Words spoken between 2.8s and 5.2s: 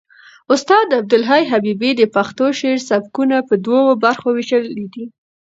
سبکونه په دوو برخو وېشلي دي.